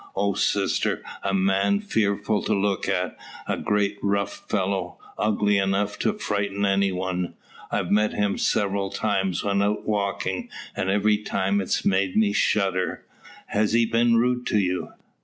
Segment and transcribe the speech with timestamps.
[0.15, 1.03] "Oh, sister!
[1.21, 3.15] A man fearful to look at.
[3.45, 7.35] A great rough fellow, ugly enough to frighten any one.
[7.69, 13.05] I've met him several times when out walking, and every time it's made me shudder."
[13.45, 14.89] "Has he been rude to you?"